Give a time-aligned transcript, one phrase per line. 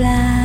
[0.00, 0.39] blah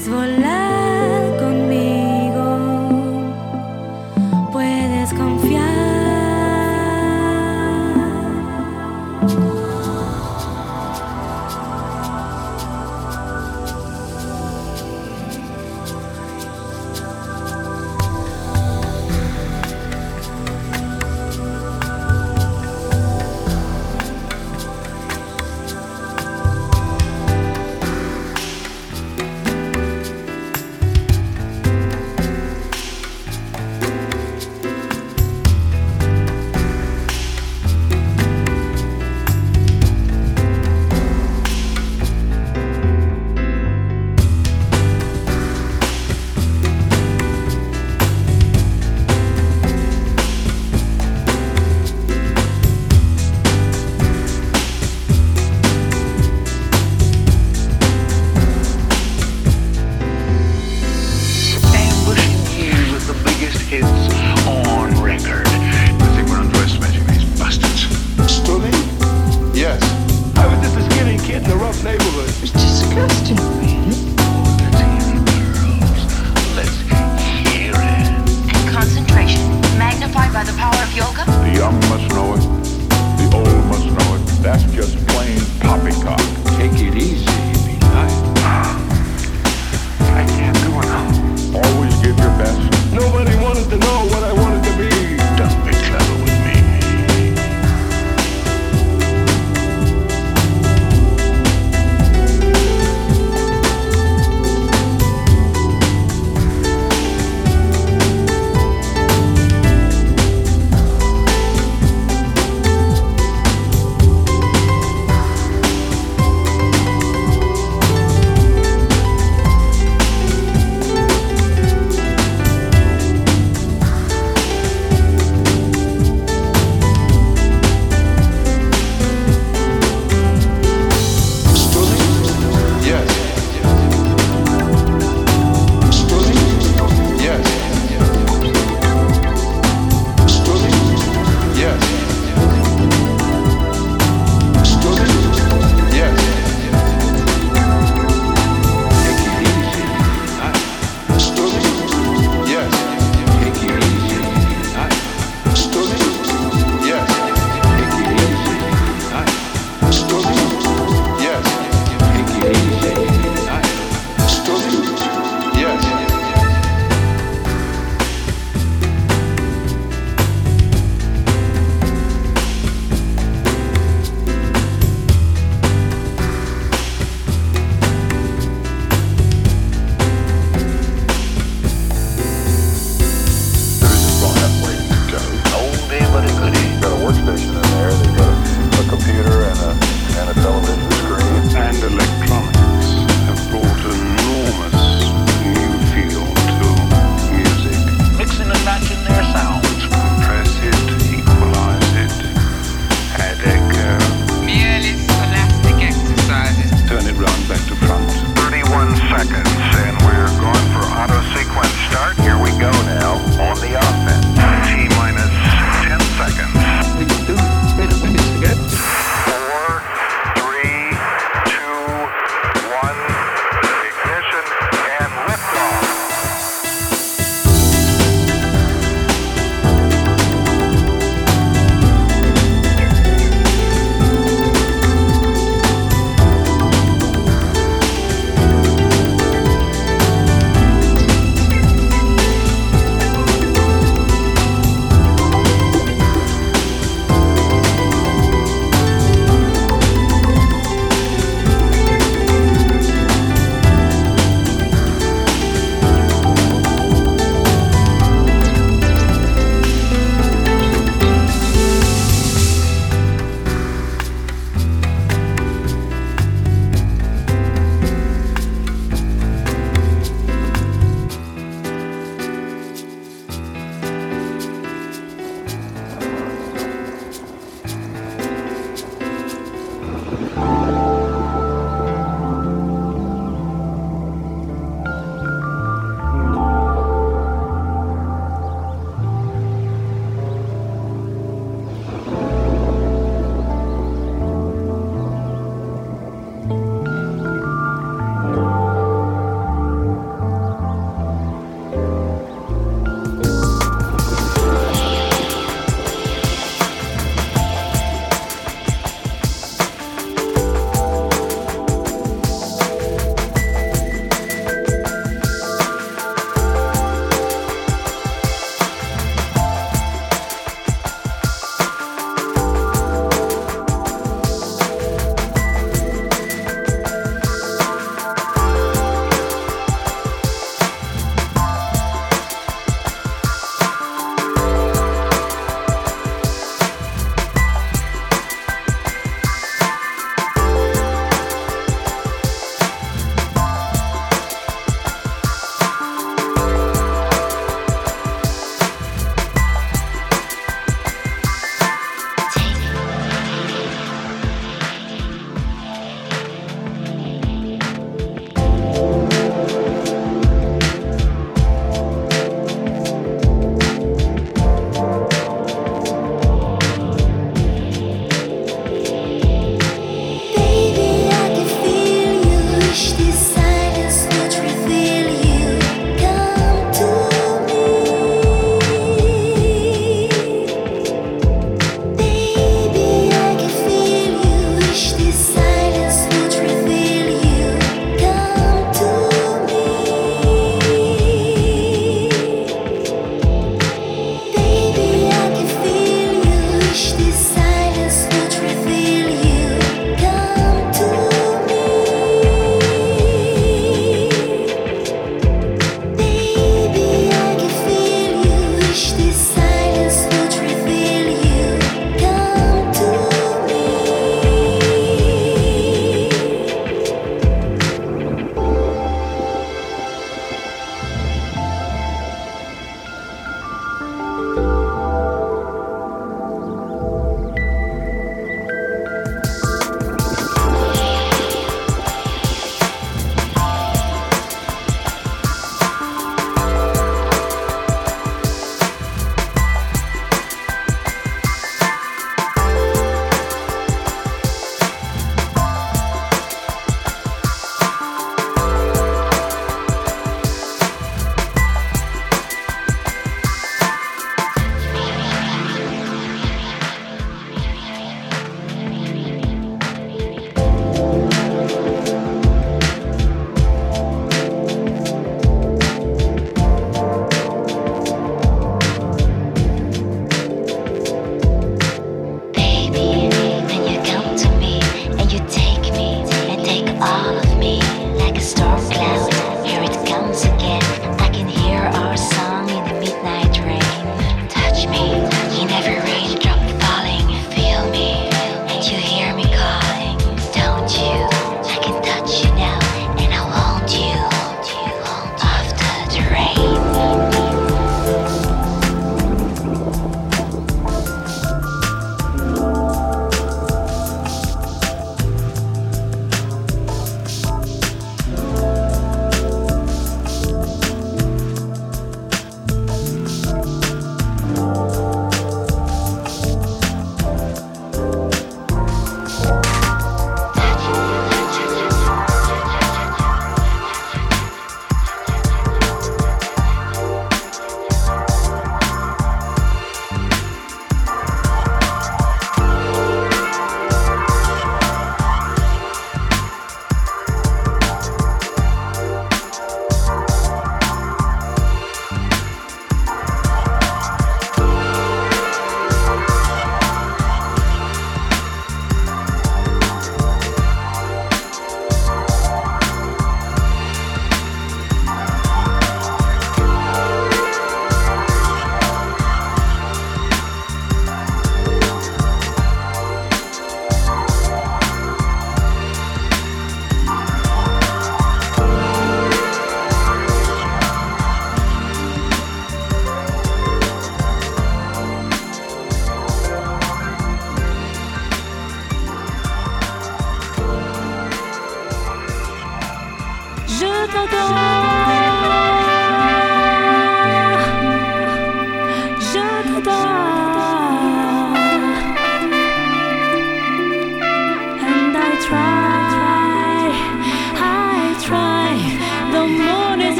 [0.00, 0.59] es volar.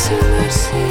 [0.00, 0.89] Mercy, mercy,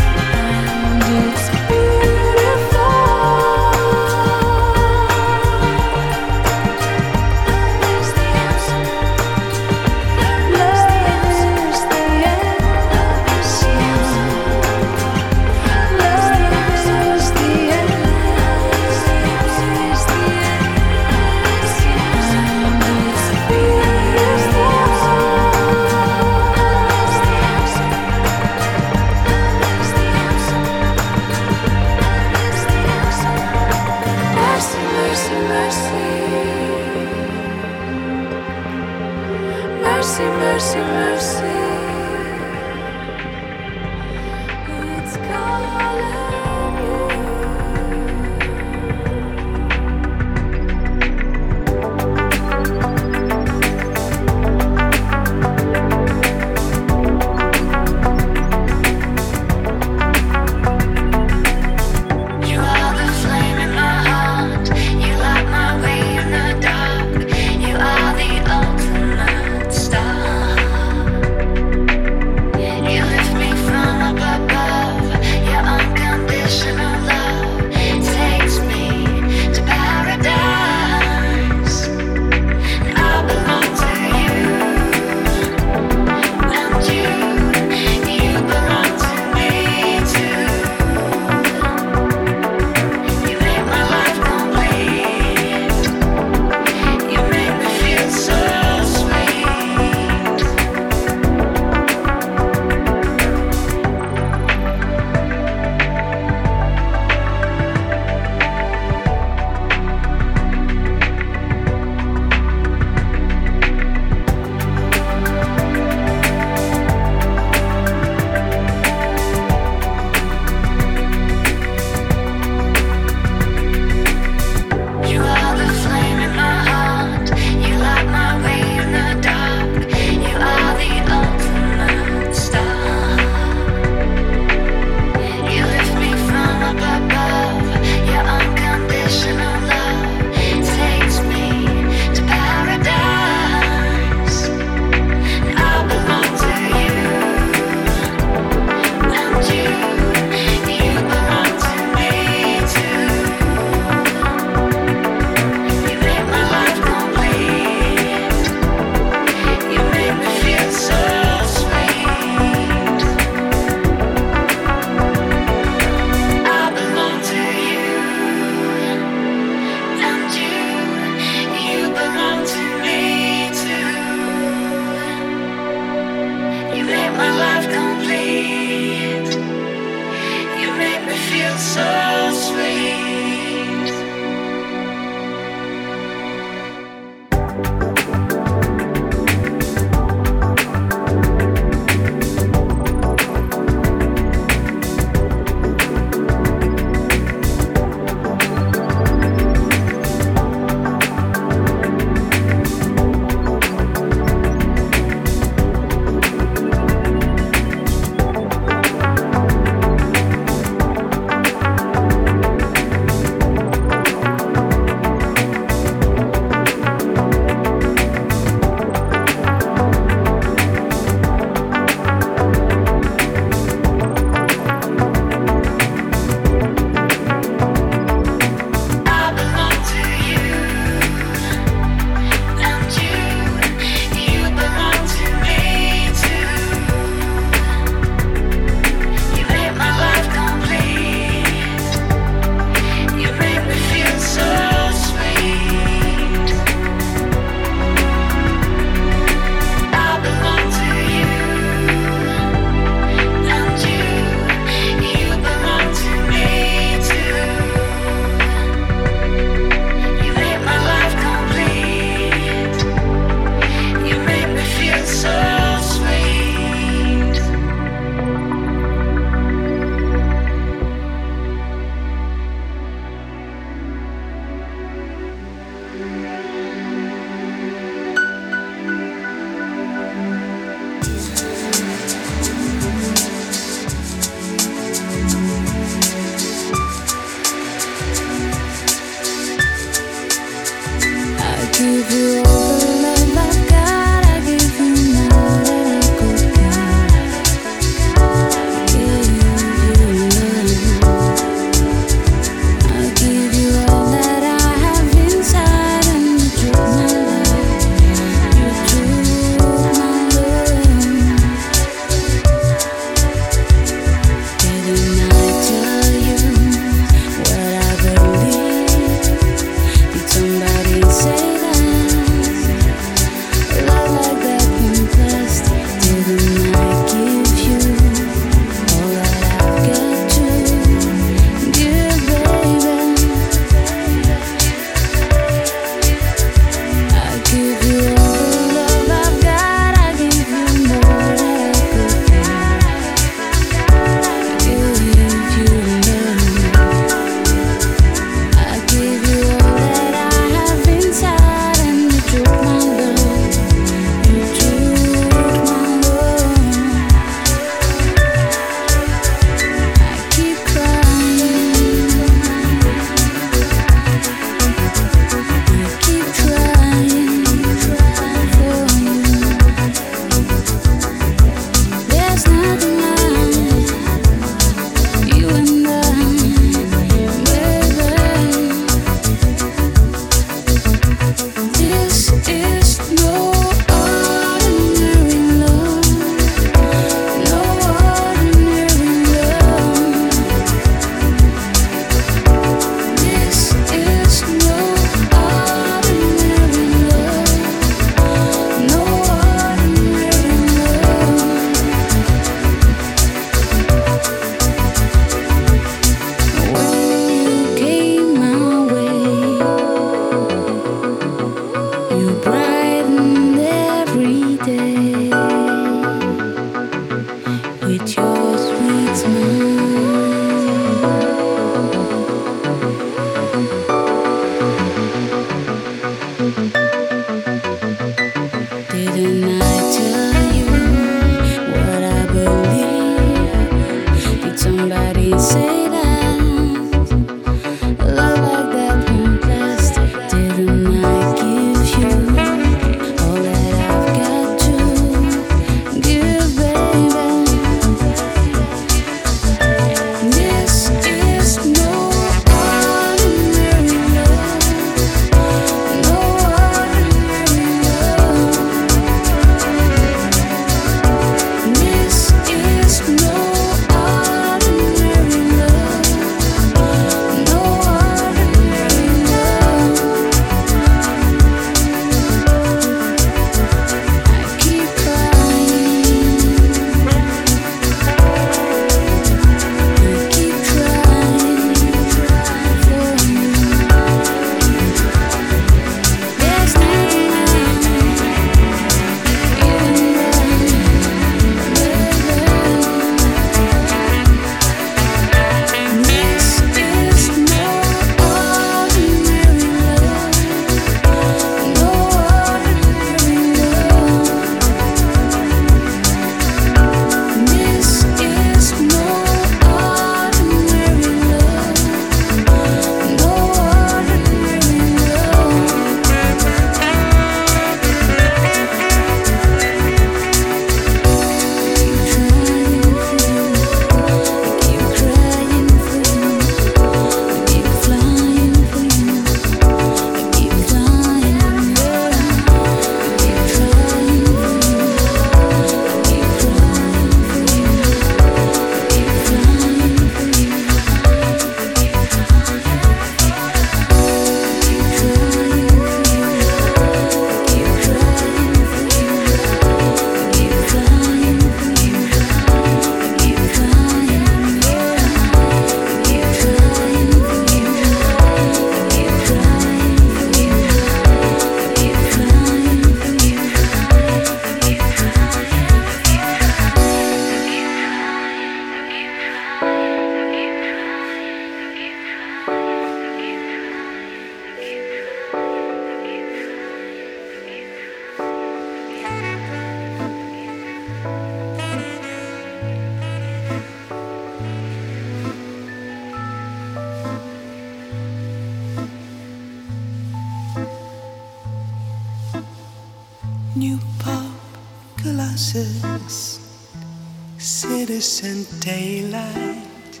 [597.38, 600.00] citizen daylight,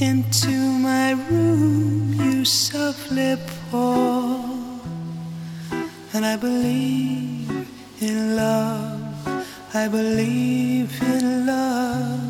[0.00, 3.36] into my room you softly
[3.70, 4.38] pour,
[6.14, 7.68] and I believe
[8.00, 9.02] in love,
[9.74, 12.20] I believe in love,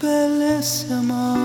[0.00, 1.37] bellissimo,